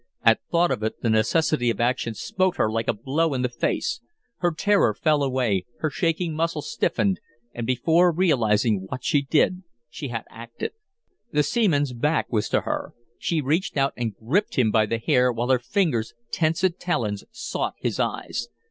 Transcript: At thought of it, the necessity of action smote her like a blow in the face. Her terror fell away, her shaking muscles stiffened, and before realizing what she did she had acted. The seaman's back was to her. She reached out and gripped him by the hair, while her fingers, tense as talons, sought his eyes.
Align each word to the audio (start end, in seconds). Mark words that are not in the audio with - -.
At 0.25 0.39
thought 0.51 0.71
of 0.71 0.81
it, 0.81 1.03
the 1.03 1.11
necessity 1.11 1.69
of 1.69 1.79
action 1.79 2.15
smote 2.15 2.57
her 2.57 2.71
like 2.71 2.87
a 2.87 2.93
blow 2.93 3.35
in 3.35 3.43
the 3.43 3.49
face. 3.49 4.01
Her 4.37 4.49
terror 4.51 4.95
fell 4.95 5.21
away, 5.21 5.65
her 5.81 5.91
shaking 5.91 6.33
muscles 6.35 6.71
stiffened, 6.71 7.19
and 7.53 7.67
before 7.67 8.11
realizing 8.11 8.87
what 8.89 9.03
she 9.03 9.21
did 9.21 9.61
she 9.91 10.07
had 10.07 10.23
acted. 10.31 10.71
The 11.31 11.43
seaman's 11.43 11.93
back 11.93 12.31
was 12.33 12.49
to 12.49 12.61
her. 12.61 12.95
She 13.19 13.41
reached 13.41 13.77
out 13.77 13.93
and 13.95 14.15
gripped 14.15 14.55
him 14.57 14.71
by 14.71 14.87
the 14.87 14.97
hair, 14.97 15.31
while 15.31 15.49
her 15.49 15.59
fingers, 15.59 16.15
tense 16.31 16.63
as 16.63 16.73
talons, 16.79 17.23
sought 17.29 17.75
his 17.77 17.99
eyes. 17.99 18.47